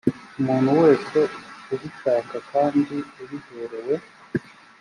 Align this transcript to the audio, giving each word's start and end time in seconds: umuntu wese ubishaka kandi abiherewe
umuntu 0.39 0.69
wese 0.81 1.19
ubishaka 1.73 2.35
kandi 2.51 2.95
abiherewe 3.21 3.95